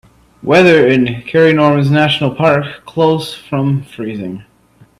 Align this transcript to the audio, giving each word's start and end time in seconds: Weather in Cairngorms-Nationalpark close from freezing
Weather 0.41 0.87
in 0.87 1.05
Cairngorms-Nationalpark 1.27 2.85
close 2.85 3.35
from 3.35 3.83
freezing 3.83 4.43